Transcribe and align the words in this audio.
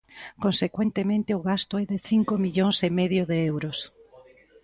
Consecuentemente, 0.43 1.31
o 1.39 1.43
gasto 1.49 1.73
é 1.83 1.85
de 1.91 1.97
cinco 2.09 2.33
millóns 2.43 2.77
e 2.87 2.89
medio 2.99 3.23
de 3.31 3.37
euros. 3.51 3.77